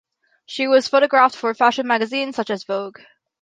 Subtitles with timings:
[0.47, 2.99] She was photographed for fashion magazines such as "Vogue".